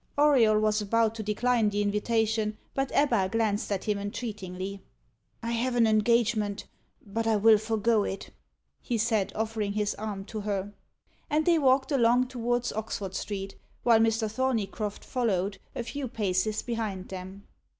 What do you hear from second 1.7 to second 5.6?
invitation, but Ebba glanced at him entreatingly. "I